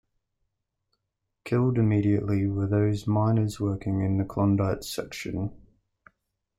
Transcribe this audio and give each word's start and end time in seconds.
Killed 1.45 1.77
immediately 1.77 2.47
were 2.47 2.65
those 2.65 3.05
miners 3.05 3.59
working 3.59 4.01
in 4.01 4.17
the 4.17 4.25
Klondike 4.25 4.81
section. 4.81 5.51